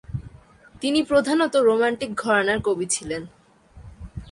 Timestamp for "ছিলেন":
2.85-3.21